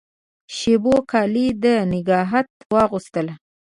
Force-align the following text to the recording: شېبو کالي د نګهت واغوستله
شېبو 0.55 0.95
کالي 1.11 1.47
د 1.63 1.65
نګهت 1.91 2.49
واغوستله 2.73 3.33